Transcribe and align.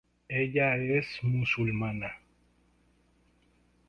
Ella 0.39 0.69
es 0.97 1.05
musulmana. 1.21 2.11